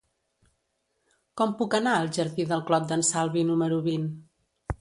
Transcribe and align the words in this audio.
Com 1.41 1.53
puc 1.59 1.77
anar 1.81 1.93
al 1.97 2.09
jardí 2.17 2.49
del 2.53 2.65
Clot 2.71 2.89
d'en 2.93 3.07
Salvi 3.13 3.45
número 3.51 3.79
vint? 3.91 4.13